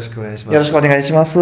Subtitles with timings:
[0.00, 0.54] ろしくお願いします。
[0.54, 1.38] よろしくお願いします。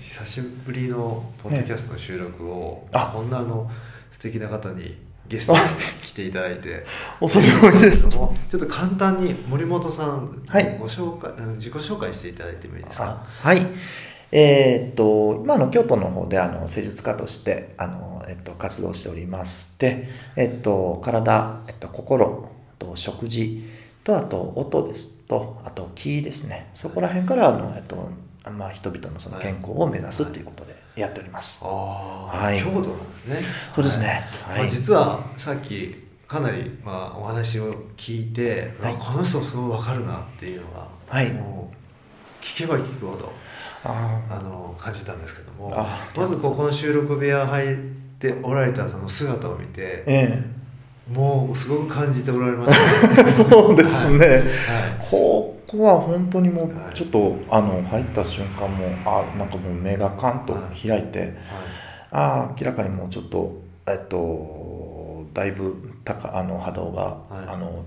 [0.00, 3.10] 久しぶりのポッドキャストの収録を、あ。
[3.12, 3.68] こんなあの
[4.12, 5.60] 素敵な方にゲストに
[6.02, 6.84] 来ていただいて。
[7.20, 8.08] 恐れ多いです。
[8.08, 10.78] ちょっと簡単に森本さん、はい。
[10.78, 13.04] ご紹介自己紹介していただいてもいいですか？
[13.04, 13.66] あはい。
[14.30, 23.64] えーっと、今の京都の方であの施術家としてあの、えっと、活動しておりまして、えっと、体、えっと、心と食事
[24.08, 26.70] とあと音ですとあと気ですね。
[26.74, 28.08] そこら辺からあの、えっと
[28.50, 31.60] まあ、人々のその健康を目指すということでやっております。
[31.62, 32.58] ああ、はい。
[32.58, 33.42] 京都なんですね。
[33.74, 34.22] そうですね。
[34.46, 34.58] はい。
[34.60, 35.94] まあ、実はさっき
[36.26, 38.94] かなり、まあ、お話を聞いて、はい。
[38.94, 41.30] あこの人すごい分かるなっていうのが、はい。
[41.32, 43.30] もう聞けば聞くほど
[43.84, 47.76] ああの感じたんですけどもあまずここの収録部屋入っ
[48.18, 50.57] ておられたその姿を見てえ
[51.12, 54.26] もうすごく感じておられました、え そうですね。
[54.26, 54.40] はい。
[55.10, 61.34] ここは本当にもうはいちょっとあの入った瞬間もうあなんかもう目がカンと開いて、
[62.10, 63.54] ああ明らかにもうちょっと
[63.86, 67.48] えっとだいぶ高あの波動が、はい。
[67.48, 67.84] あの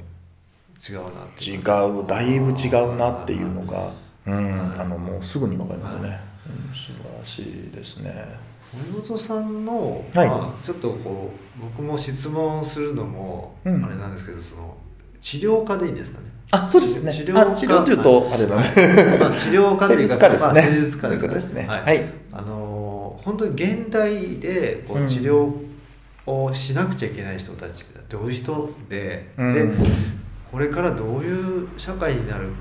[0.89, 2.07] 違うな違いう。
[2.07, 3.91] だいぶ違うなっていうのが、
[4.25, 4.79] うんはい。
[4.79, 6.19] あのもうすぐに分かりますね、はい。
[6.47, 8.25] うん、素晴らしいですね
[8.73, 10.27] 森本さんの、はい。
[10.27, 14.77] まあ、ちょっとこう僕も質問するのもあれうんなんですけど、その
[15.21, 16.25] 治療家でいいんですかね？
[16.51, 17.13] あそうですね。
[17.13, 19.19] 治療家あ治療というとあれなんで、はい。
[19.19, 20.15] まあ、治療家というか
[20.55, 21.63] 施術家ですね。
[21.63, 21.67] ね。
[21.67, 22.05] はいはい。
[22.31, 25.51] あのー本当に現代でこううん治療
[26.25, 29.53] をしなくちゃいけない人たちってどういう人で、うん。
[29.53, 29.87] で
[30.51, 32.53] これからどういう社会になるん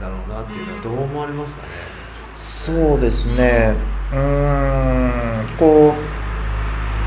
[0.00, 1.68] だろうなっていうのはどう思われますかね？
[2.34, 3.72] そうですね。
[4.12, 5.94] うーんこ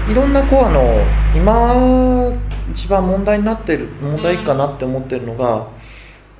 [0.08, 0.84] ういろんなこうあの
[1.36, 2.34] 今
[2.72, 5.68] 一番問題になってる問題かなって思ってるのが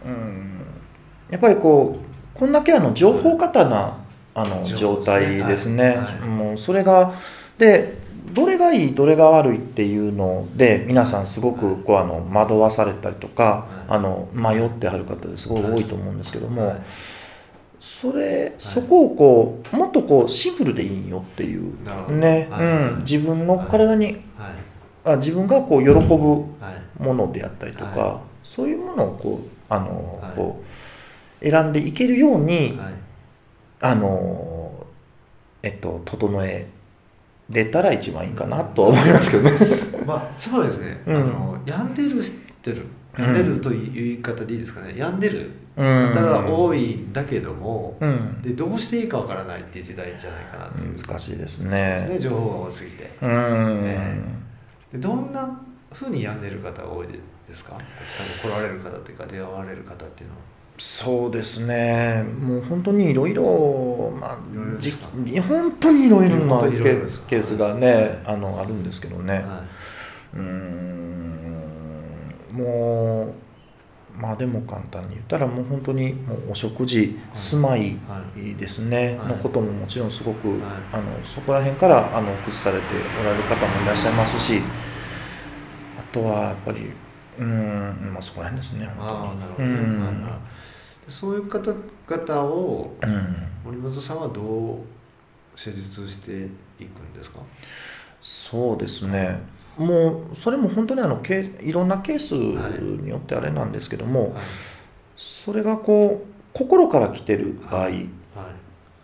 [0.06, 0.62] うん
[1.30, 1.98] やっぱりこ
[2.36, 3.98] うこんだけあの情報過多な
[4.36, 7.14] あの状態ですね、もうそれが
[7.60, 8.00] で
[8.34, 13.84] どれがいいどれが悪いっていうので皆さんすごくこうあの惑わされたりとか、はい。
[13.90, 16.82] あの迷ってはる方ですごい多いと思うんですけども、はい
[17.84, 21.74] それそこをこうもっとこうシンプルでいいよっていう。
[22.18, 22.66] ね、はい。
[22.66, 24.18] うん、自分の体に、はい。
[25.04, 25.96] あ自分がこう喜ぶ
[26.64, 27.04] はい。
[27.04, 30.32] ものであったりとか、はそういうものをこうあの、はい。
[30.34, 30.64] こ
[31.42, 32.94] う選んでいけるように、はい。
[33.82, 34.86] あの
[35.62, 36.66] えっと整え
[37.50, 39.58] れたら一番いいかなとは思いますけどね。
[40.08, 41.16] まあ、つまりですね、うん。
[41.18, 42.24] あの病んでる
[42.72, 42.86] ってる。
[43.18, 43.34] 病ん。
[43.34, 44.94] でるという言い方でいいですかね。
[44.96, 45.20] 病ん。
[45.20, 46.14] でるうん。
[46.14, 52.08] 方が多いんだけども、うん、でどうしていいかわからないっていう時代じゃないかなっていう、難しいですね。
[52.10, 53.10] ね情報が多すぎて。
[53.22, 54.18] うん、ね。
[54.92, 55.60] でどんな
[55.92, 57.14] ふうに病んでる方が多いで
[57.54, 57.78] すか？
[58.42, 60.42] 来られる方っていうか出会われる方っていうのは。
[60.78, 64.38] そうですね、もう本当にいろいろ、まあ、
[65.48, 69.64] 本当にいろいろなケースがね、あのあるんですけどね、は
[70.34, 71.33] うーん、
[72.54, 73.34] も
[74.18, 79.28] う、まあでも簡単に言ったら、もう本当にもうお食事、住まいはですね、はい。
[79.30, 80.60] のことももちろんすごく、はい。
[80.94, 82.86] あのそこら辺からあの崩されて
[83.20, 84.62] おられる方もいらっしゃいますし、
[86.00, 86.92] あとはやっぱり、
[87.40, 89.68] うん、まあそこら辺ですね、ああなるほど。
[89.68, 93.48] うそういう方々をうん。
[93.66, 94.78] 森本さんはどう
[95.56, 96.32] 施術して
[96.80, 97.40] いくんですか？
[98.22, 99.40] そうですね
[99.78, 104.44] もうそれも本当にあのケいろんなケースによってあれなんですけども、はい。
[105.18, 108.10] それがこう心から来てる場合、はい。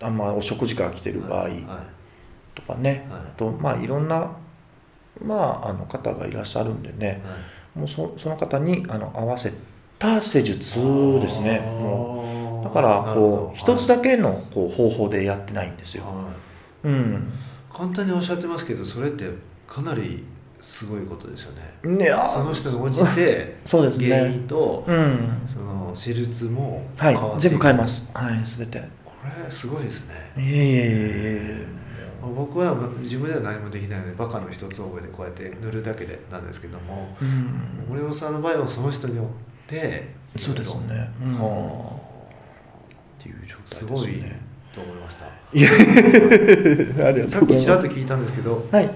[0.02, 1.64] あまあ、お食事から来てる場合はい。
[2.54, 3.20] とかね、はい。
[3.22, 4.32] あとまあいろんな、
[5.22, 7.22] まあ、あの方がいらっしゃるんでね
[7.76, 9.52] もうそその方にあの合わせ
[9.98, 10.76] た施術
[11.22, 11.60] ですね。
[11.60, 16.04] もうだからこう一つだだけのこう方法でやってないんですよ、
[16.84, 17.34] うん。
[17.72, 19.26] 簡単におっしゃってますけどそれって
[19.68, 20.24] かなり
[20.62, 21.98] すごいことですよね。
[21.98, 22.10] ね。
[22.12, 25.42] あその人に応じて そうです原ね因とうん。
[25.48, 27.18] その手術もはい。
[27.40, 28.12] 全部変えます。
[28.14, 28.80] はい全て。
[29.06, 29.14] こ
[29.46, 30.14] れすごいですね。
[30.38, 30.60] いえいえい
[30.92, 31.66] え
[32.36, 37.86] 僕は自分では何もできないのでバカの一つ覚えでこうやって塗るだけでなんですけどもうん。
[37.90, 39.26] 森本さんの場合はその人によっ
[39.68, 41.10] てそうですね。
[41.24, 41.34] うん。
[41.40, 41.96] は
[43.20, 44.42] っていう状あす態ごいですね
[44.74, 45.26] と思いました。
[45.54, 45.70] いや
[47.08, 47.56] ありがさっとうございます。
[47.56, 48.90] きちらっと聞いたんですけどはい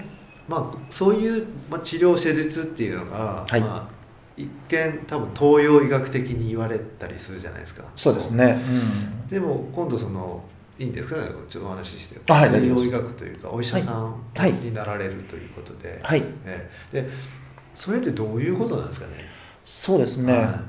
[0.48, 3.62] まあ、そういう、まあ、治療施術っていうのが、はい。
[3.62, 3.94] まあ、
[4.36, 7.84] 一見多分東洋医学的に言われたりするじゃないですか。
[7.96, 8.58] そうですね。
[9.30, 10.44] でも今度その
[10.80, 11.18] いいんですか？
[11.22, 14.54] ねちょっとお話ししてあはい西洋医学というかお医者さんはい。
[14.54, 16.24] になられるということで,、うんはい。
[16.46, 17.02] ええ。
[17.04, 17.10] で
[17.76, 19.14] それってどういうことなんですかね？
[19.64, 20.60] そうですね、は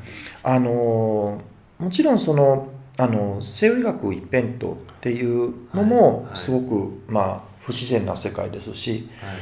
[0.42, 1.40] あの
[1.78, 2.68] もちろんその
[2.98, 6.24] あの西洋医学一辺倒っていうのもはい。
[6.26, 6.38] はい。
[6.38, 9.36] すごく、まあ、不自然な世界ですしはい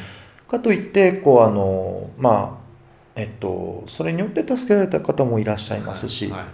[0.52, 2.60] かといってこうあのま
[3.16, 6.46] あえっとそれによって助けられた方もいらっしゃいますし、は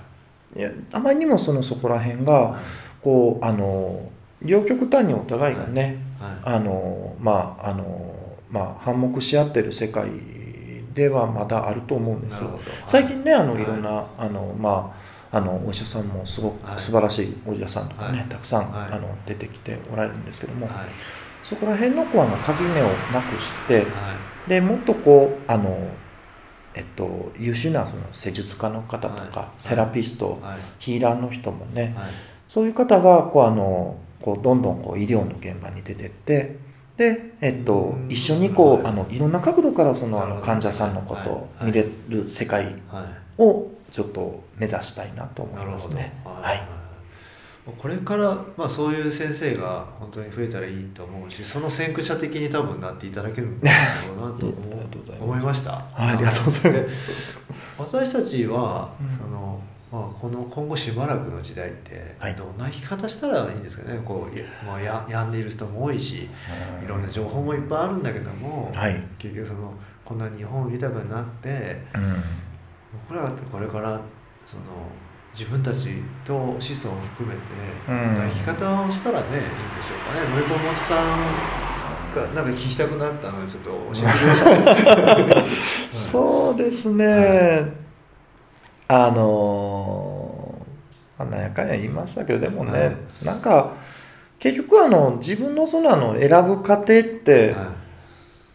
[0.57, 0.61] い。
[0.61, 2.63] いやあまりにもそのそこら辺がはい。
[3.03, 4.11] こうあの
[4.43, 6.57] 両極端にお互いがね、はい。
[6.57, 8.15] あのまああの
[8.51, 10.09] まあ反目し合ってる世界
[10.95, 12.63] ではまだあると思うんですなるほど。
[12.87, 13.63] 最近ねあのはい。
[13.63, 14.97] いろんな、あのま
[15.33, 16.81] ああのお医者さんもすごくはい。
[16.81, 18.29] 素晴らしいお医者さんとかね、はい。
[18.29, 18.93] たくさん、はい。
[18.93, 20.75] あの出てきておられるんですけども、はい
[21.45, 23.83] そこら辺のこうあの鍵目をなくしては
[24.47, 24.51] い。
[24.51, 25.77] でもっとこうあの
[26.75, 29.49] えっと優秀なその施術家の方とか、はい。
[29.59, 30.59] セラピスト、はい。
[30.79, 32.11] ヒーラーの人もね、はい。
[32.47, 36.57] そういう方がこうあのこうどんどんこう医療の現場に出てって
[36.97, 38.09] で、えっとうん。
[38.11, 38.93] 一緒にこうはい。
[38.93, 41.67] あのいろんな角度からその患者さんのことをはい。
[41.67, 43.07] 見れる世界は
[43.39, 43.43] い。
[43.43, 46.13] をちょっと目指したいなと思ないますね。
[46.25, 46.57] ははい。
[46.59, 46.61] い
[47.77, 53.71] これから、まあ、そういう先生が本当に増えたらいいと思うしその先駆者的に多分なっていただけるんだ
[54.07, 54.47] ろうなと
[55.21, 55.73] 思いました。
[55.73, 57.39] はい、ありがとうございます。
[57.79, 59.61] 私たちは、うんその
[59.91, 62.35] まあ、この今後しばらくの時代ってはい。
[62.35, 63.99] どんな生き方したらいいんですかね。
[64.05, 66.29] こういまあ、や病んでいる人も多いしい。
[66.87, 69.03] ろんな情報もいっぱいあるんだけども、はい。
[69.19, 69.73] 結局その
[70.05, 72.23] こんな日本豊かになってうん。
[73.09, 74.01] 僕らってこれから
[74.45, 74.63] その
[75.39, 77.43] 自分たちと子孫を含めて
[77.87, 79.47] 生き方をしたらねいいんで
[79.81, 80.29] しょうかね。
[80.31, 84.51] 森本さんがなんか聞きたくなったのでちょっと教えてくださ
[85.21, 85.45] い。
[85.97, 87.73] そうですね、
[88.89, 90.67] あの
[91.17, 92.97] まあなんやかんや言いましたけどでもね、はい。
[93.23, 93.75] なんか
[94.41, 97.67] 結局あの自分のそのあの選ぶ過程って、はい。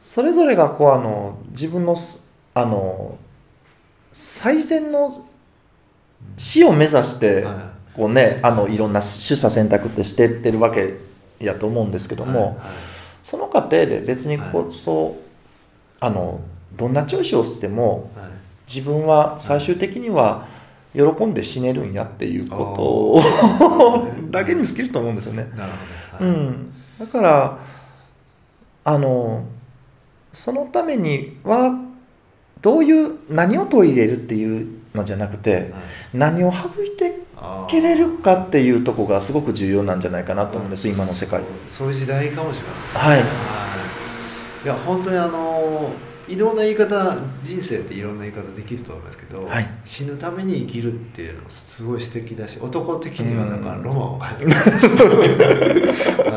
[0.01, 3.17] それぞれがこうあの自分のすあの
[4.11, 5.25] 最善の
[6.53, 10.97] 死を目指して、はこうねあのいろんな取捨選択ってしてってるわけ
[11.39, 12.57] やと思うんですけいども、はい
[13.23, 15.15] その過程で別にこそ、
[16.01, 16.41] あの
[16.75, 18.33] どんなチョイスをしてもはい。
[18.67, 20.47] 自分は最終的には
[20.93, 23.21] 喜んで死ねるんやっていうことを
[24.31, 25.47] だけに尽きると思うんですよね。
[26.19, 27.59] うん、だから
[28.83, 29.45] あの
[30.31, 31.77] そのためには
[32.61, 35.71] どういう何を取り入れるっていうのじゃなくてはい。
[36.13, 37.23] 何を省いて
[37.67, 41.41] けれるかっていうとこがすごく重要なんじゃないかなと思うんです今の世界。
[41.69, 43.01] そういう時代かもしれません。
[43.01, 43.19] はい。
[43.19, 43.63] はい
[44.63, 45.91] いや本当にあの
[46.25, 49.67] いろんな言い方人生っていろんな言い方できると思いますけど、はい。
[49.83, 54.75] 死ぬために生きるっていうのすごい素敵だし男的にはなんかうんロマンを感じます、は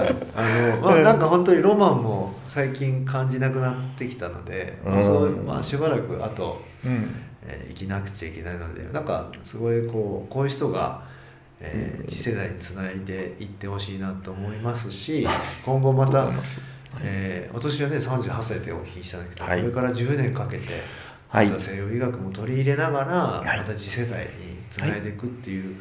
[0.04, 5.46] い、あのまあなんか本当にロマンも最近感じなくなってきたので、まあそううん。
[5.46, 7.08] まあ、しばらくあと、うん
[7.46, 11.02] えー生きなくちゃいけないのでなんかすごいこうこういう人が、
[11.60, 12.06] えーうん。
[12.08, 15.26] 次世代につないでいってほしいなと思いますし
[15.64, 16.30] 今後また
[17.00, 19.60] えーお年はね38歳でお聞きしたんですけど、はい。
[19.60, 20.82] これから10年かけて、
[21.28, 21.48] はい。
[21.48, 23.04] また西洋医学も取り入れなが
[23.44, 23.58] ら、い。
[23.58, 25.76] また次世代につないでいくっていう、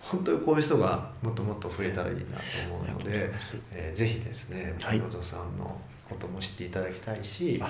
[0.00, 3.30] 本当にこういう人がもっともっと増えたらいいなと思うので
[3.72, 5.02] えーぜひですねはい。
[5.22, 5.80] さんの
[6.14, 7.62] ことも知っていただきたいし、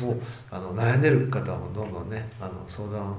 [0.00, 3.16] もうあの悩んでる方もどんどんねあの相談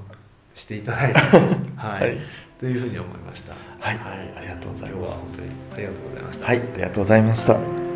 [0.55, 1.19] していただいて、
[1.75, 2.01] はい。
[2.01, 2.17] はい。
[2.59, 3.53] というふうに思いました。
[3.79, 3.99] はい。
[3.99, 5.13] ありがとうございます。
[5.19, 6.45] 本当にありがとうございました。
[6.45, 6.57] はい。
[6.57, 7.86] ありがとうございました